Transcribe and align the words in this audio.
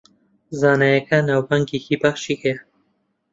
زانایەکە 0.59 1.17
ناوبانگێکی 1.29 1.95
باشی 2.01 2.35
هەیە 2.41 2.59